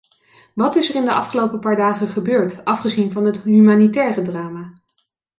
[0.53, 4.73] Wat is er in de afgelopen paar dagen gebeurd, afgezien van het humanitaire drama?